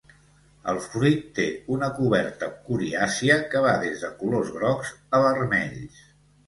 [0.71, 1.45] El fruit té
[1.75, 6.07] una coberta coriàcia que va des de colors grocs a vermells.